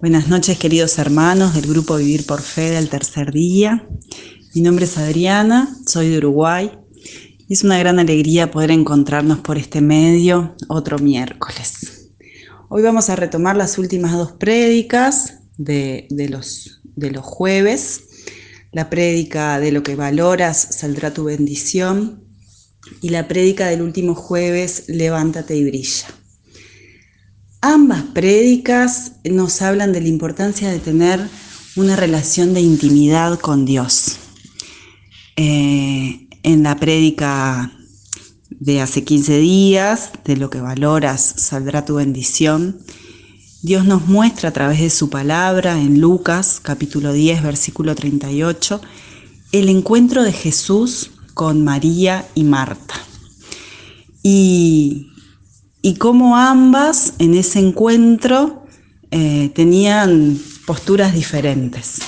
[0.00, 3.86] Buenas noches, queridos hermanos del grupo Vivir por Fe del tercer día.
[4.54, 6.70] Mi nombre es Adriana, soy de Uruguay
[7.46, 12.08] y es una gran alegría poder encontrarnos por este medio otro miércoles.
[12.70, 18.04] Hoy vamos a retomar las últimas dos prédicas de, los, de los jueves.
[18.72, 22.24] La prédica de lo que valoras saldrá tu bendición
[23.02, 26.06] y la prédica del último jueves, levántate y brilla.
[27.62, 31.20] Ambas prédicas nos hablan de la importancia de tener
[31.76, 34.16] una relación de intimidad con Dios.
[35.36, 37.70] Eh, en la prédica
[38.48, 42.78] de hace 15 días, de lo que valoras, saldrá tu bendición.
[43.62, 48.80] Dios nos muestra a través de su palabra en Lucas capítulo 10 versículo 38
[49.52, 52.94] el encuentro de Jesús con María y Marta.
[54.22, 55.08] Y
[55.82, 58.66] y cómo ambas en ese encuentro
[59.10, 61.98] eh, tenían posturas diferentes.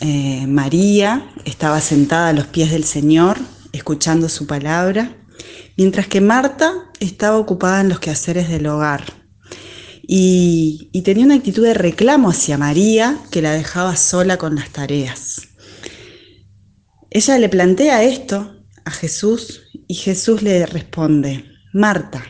[0.00, 3.38] Eh, María estaba sentada a los pies del Señor,
[3.72, 5.16] escuchando su palabra,
[5.76, 9.04] mientras que Marta estaba ocupada en los quehaceres del hogar.
[10.06, 14.70] Y, y tenía una actitud de reclamo hacia María que la dejaba sola con las
[14.70, 15.48] tareas.
[17.10, 22.22] Ella le plantea esto a Jesús y Jesús le responde, Marta,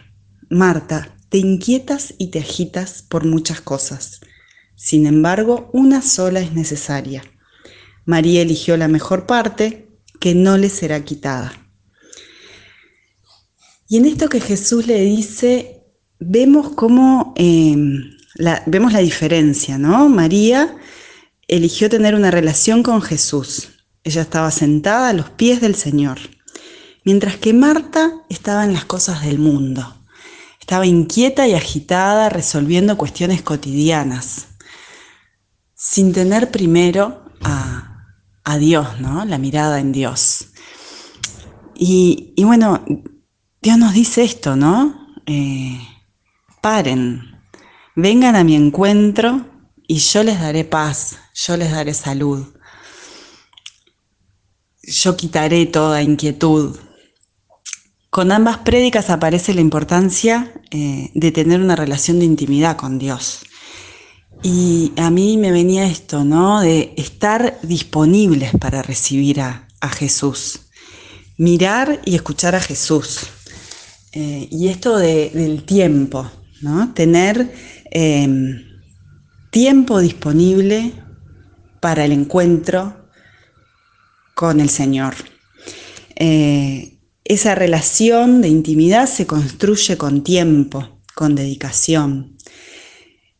[0.52, 4.20] Marta, te inquietas y te agitas por muchas cosas.
[4.76, 7.22] Sin embargo, una sola es necesaria.
[8.04, 9.88] María eligió la mejor parte,
[10.20, 11.54] que no le será quitada.
[13.88, 15.86] Y en esto que Jesús le dice,
[16.18, 20.10] vemos cómo em, la, vemos la diferencia, ¿no?
[20.10, 20.76] María
[21.48, 23.70] eligió tener una relación con Jesús.
[24.04, 26.18] Ella estaba sentada a los pies del Señor,
[27.06, 30.01] mientras que Marta estaba en las cosas del mundo.
[30.62, 34.46] Estaba inquieta y agitada resolviendo cuestiones cotidianas,
[35.74, 37.88] sin tener primero a,
[38.60, 39.24] Dios, ¿no?
[39.24, 40.50] La mirada en Dios.
[41.74, 42.84] Y, bueno,
[43.60, 45.08] Dios nos dice esto, ¿no?
[45.26, 45.80] Eh,
[46.60, 47.40] paren,
[47.96, 49.44] vengan a mi encuentro
[49.88, 52.46] y yo les daré paz, yo les daré salud.
[54.84, 56.78] Yo quitaré toda inquietud,
[58.12, 63.40] con ambas prédicas aparece la importancia eh, de tener una relación de intimidad con Dios.
[64.42, 66.60] Y a mí me venía esto, ¿no?
[66.60, 70.60] De estar disponibles para recibir a, Jesús.
[71.38, 73.20] Mirar y escuchar a Jesús.
[74.12, 76.30] Eh, y esto del tiempo,
[76.60, 76.92] ¿no?
[76.92, 77.50] Tener
[77.90, 78.62] em,
[79.50, 80.92] tiempo disponible
[81.80, 83.08] para el encuentro
[84.34, 85.14] con el Señor.
[86.14, 86.92] Eh,
[87.32, 92.36] esa relación de intimidad se construye con tiempo, con dedicación.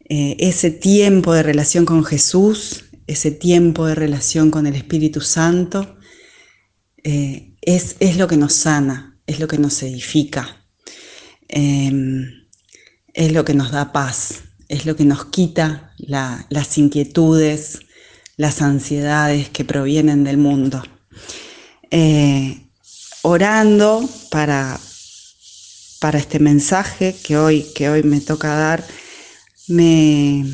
[0.08, 5.97] Eh, ese tiempo de relación con Jesús, ese tiempo de relación con el Espíritu Santo,
[7.04, 10.64] eh, es, lo que nos sana, es lo que nos edifica,
[11.48, 12.47] em,
[13.12, 17.81] es lo que nos da paz, es lo que nos quita las inquietudes,
[18.36, 20.82] las ansiedades que provienen del mundo.
[21.91, 22.62] Eh,
[23.22, 24.78] orando para,
[26.00, 28.84] para este mensaje que hoy, que hoy me toca dar,
[29.69, 30.44] me,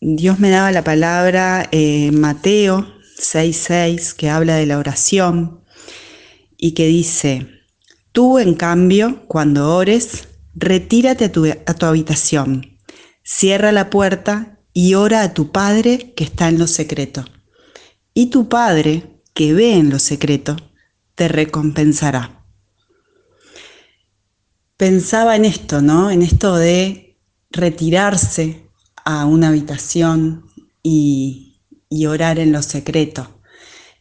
[0.00, 2.86] Dios me daba la palabra eh, Mateo
[3.18, 5.60] 6.6 que habla de la oración
[6.56, 7.46] y que dice,
[8.12, 12.78] tú en cambio, cuando ores, retírate a tu, a tu habitación,
[13.22, 17.24] cierra la puerta y ora a tu Padre que está en lo secreto.
[18.14, 20.56] Y tu Padre, que ve en lo secreto,
[21.14, 22.44] te recompensará.
[24.76, 26.10] Pensaba en esto, ¿no?
[26.10, 27.18] En esto de
[27.50, 28.66] retirarse
[29.04, 30.46] a una habitación
[30.82, 31.58] y,
[32.08, 33.42] orar en lo secreto,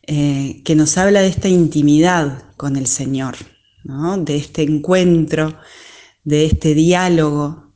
[0.04, 3.36] eh, que nos habla de esta intimidad con el Señor,
[3.84, 5.58] de este encuentro,
[6.24, 7.74] de este diálogo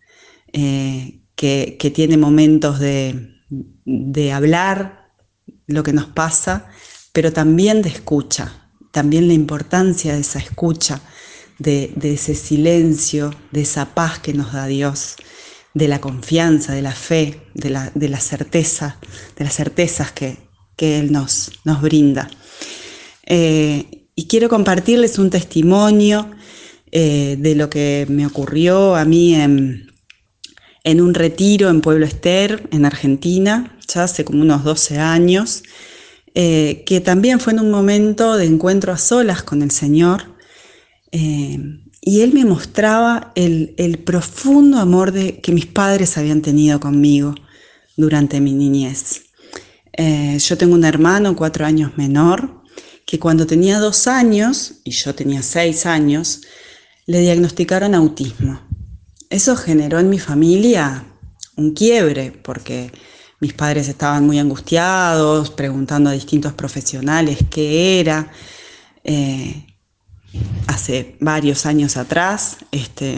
[0.54, 5.04] eh, que, tiene momentos de hablar
[5.68, 6.70] lo que nos pasa,
[7.12, 8.63] pero también de escucha,
[8.94, 11.02] también la importancia de esa escucha,
[11.58, 15.16] de, ese silencio, de esa paz que nos da Dios,
[15.74, 19.00] de la confianza, de la fe, de la, certeza,
[19.36, 20.38] de las certezas que,
[20.78, 22.30] Él nos, nos brinda.
[23.26, 26.30] Eh, y quiero compartirles un testimonio
[26.92, 29.92] eh, de lo que me ocurrió a mí en,
[30.84, 35.64] en un retiro en Pueblo Ester, en Argentina, ya hace como unos 12 años.
[36.36, 40.36] Eh, que también fue en un momento de encuentro a solas con el Señor,
[41.12, 41.60] eh,
[42.02, 47.36] y Él me mostraba el, profundo amor de, que mis padres habían tenido conmigo
[47.96, 49.26] durante mi niñez.
[49.94, 52.64] Eh, yo tengo un hermano cuatro años menor
[53.06, 56.42] que cuando tenía dos años, y yo tenía seis años,
[57.06, 58.60] le diagnosticaron autismo.
[59.30, 61.06] Eso generó en mi familia
[61.56, 62.92] un quiebre, porque
[63.44, 68.32] mis padres estaban muy angustiados, preguntando a distintos profesionales qué era.
[69.04, 69.66] Eh,
[70.68, 73.18] hace varios años atrás, este,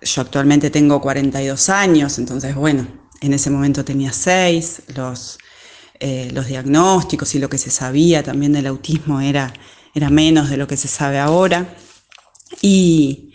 [0.00, 2.86] yo actualmente tengo 42 años, entonces bueno,
[3.20, 5.36] en ese momento tenía 6, los,
[6.00, 9.52] eh, los diagnósticos y lo que se sabía también del autismo era,
[9.94, 11.76] era menos de lo que se sabe ahora.
[12.62, 13.33] Y,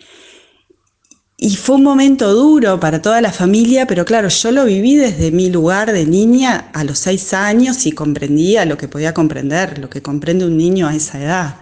[1.42, 5.30] y fue un momento duro para toda la familia, pero claro, yo lo viví desde
[5.30, 9.88] mi lugar de niña a los seis años y comprendía lo que podía comprender, lo
[9.88, 11.56] que comprende un niño a esa edad,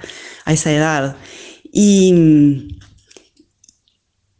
[0.45, 1.17] a esa edad.
[1.73, 2.77] Y,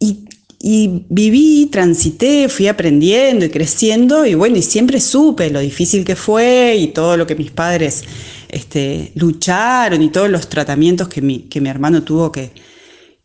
[0.01, 6.17] y, viví, transité, fui aprendiendo y creciendo y bueno, y siempre supe lo difícil que
[6.17, 8.03] fue y todo lo que mis padres
[8.49, 12.51] este, lucharon y todos los tratamientos que mi, que mi hermano tuvo que,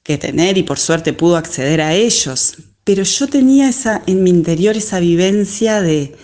[0.04, 2.58] que tener y por suerte pudo acceder a ellos.
[2.84, 6.16] Pero yo tenía esa, en mi interior esa vivencia de,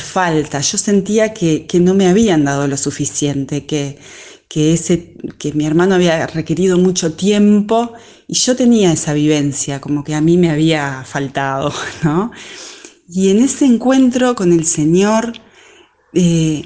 [0.00, 0.60] falta.
[0.60, 3.98] Yo sentía que, no me habían dado lo suficiente, que,
[4.48, 7.92] que, ese, que mi hermano había requerido mucho tiempo
[8.26, 11.72] y yo tenía esa vivencia, como que a mí me había faltado,
[12.02, 12.32] ¿no?
[13.08, 15.32] Y en ese encuentro con el Señor,
[16.12, 16.64] eh,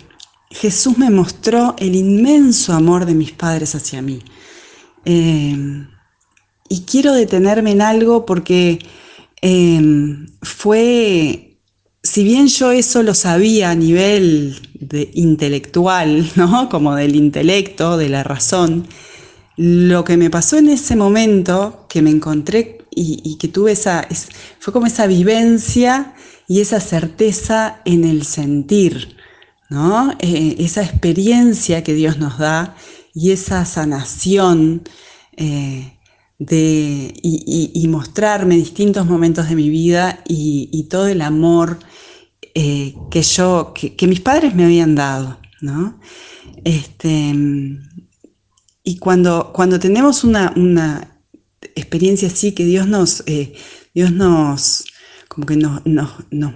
[0.50, 4.20] Jesús me mostró el inmenso amor de mis padres hacia mí.
[5.04, 5.86] Eh,
[6.72, 8.78] y quiero detenerme en algo porque
[9.42, 11.58] em, fue,
[12.02, 14.58] si bien yo eso lo sabía a nivel
[15.12, 16.70] intelectual, ¿no?
[16.70, 18.88] como del intelecto, de la razón,
[19.58, 24.08] lo que me pasó en ese momento, que me encontré y, que tuve esa,
[24.58, 26.14] fue como esa vivencia
[26.48, 29.16] y esa certeza en el sentir,
[29.68, 30.12] ¿no?
[30.20, 32.76] Eh, esa experiencia que Dios nos da
[33.14, 34.82] y esa sanación
[35.36, 35.92] eh,
[36.50, 41.78] y, mostrarme distintos momentos de mi vida y, todo el amor
[42.54, 45.98] eh, que yo, que, mis padres me habían dado, ¿no?
[46.64, 47.34] Este,
[48.84, 51.08] y cuando, cuando tenemos una,
[51.74, 53.54] experiencia así, que Dios nos, eh,
[53.94, 54.84] Dios nos,
[55.28, 55.80] como que nos,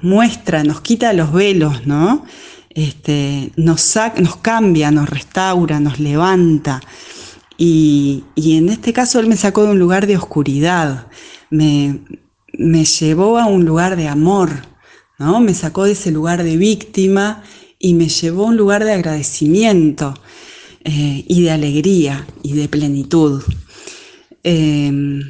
[0.03, 2.25] muestra, nos quita los velos, ¿no?
[2.71, 6.81] Este, nos, nos cambia, nos restaura, nos levanta.
[7.59, 11.09] Y, en este caso él me sacó de un lugar de oscuridad,
[11.51, 12.01] me,
[12.53, 14.51] llevó a un lugar de amor,
[15.19, 15.41] ¿no?
[15.41, 17.43] Me sacó de ese lugar de víctima
[17.79, 20.15] y me llevó a un lugar de agradecimiento
[20.85, 23.43] eh, y de alegría y de plenitud.
[24.43, 25.21] Em,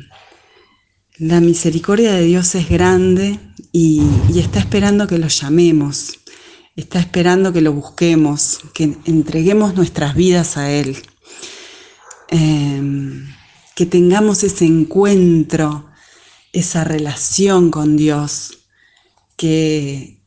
[1.19, 3.38] la misericordia de Dios es grande
[3.73, 4.02] y,
[4.32, 6.19] y está esperando que lo llamemos,
[6.75, 10.96] está esperando que lo busquemos, que entreguemos nuestras vidas a Él.
[12.28, 13.26] Em,
[13.75, 15.90] que tengamos ese encuentro,
[16.52, 18.67] esa relación con Dios,
[19.37, 20.23] que,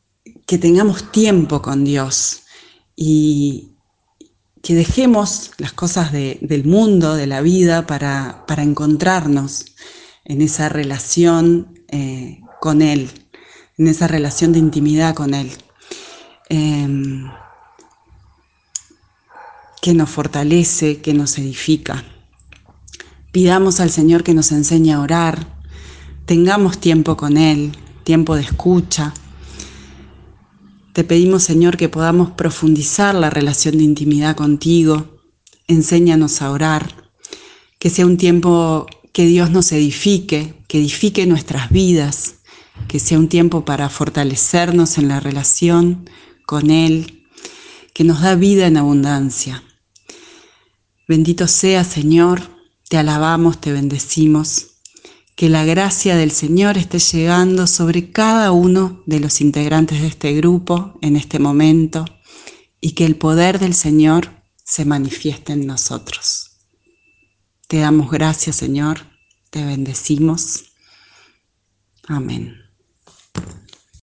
[0.46, 2.42] que tengamos tiempo con Dios
[2.96, 3.70] y
[4.62, 9.66] que dejemos las cosas del mundo, de la vida, para, para encontrarnos
[10.24, 13.10] en esa relación eh, con Él,
[13.78, 15.50] en esa relación de intimidad con Él.
[16.48, 17.30] Em,
[19.80, 22.04] que nos fortalece, que nos edifica.
[23.32, 25.46] Pidamos al Señor que nos enseñe a orar,
[26.26, 27.72] tengamos tiempo con Él,
[28.04, 29.14] tiempo de escucha.
[30.92, 35.20] Te pedimos, Señor, que podamos profundizar la relación de intimidad contigo.
[35.68, 37.10] Enséñanos a orar,
[37.78, 42.36] que sea un tiempo que Dios nos edifique, que edifique nuestras vidas,
[42.88, 46.10] que sea un tiempo para fortalecernos en la relación
[46.46, 47.24] con Él,
[47.94, 49.62] que nos da vida en abundancia.
[51.10, 52.40] Bendito sea, Señor,
[52.88, 54.76] te alabamos, te bendecimos.
[55.34, 60.32] Que la gracia del Señor esté llegando sobre cada uno de los integrantes de este
[60.34, 62.04] grupo en este momento
[62.80, 64.30] y que el poder del Señor
[64.62, 66.60] se manifieste en nosotros.
[67.66, 69.00] Te damos gracias, Señor,
[69.50, 70.74] te bendecimos.
[72.06, 72.59] Amén.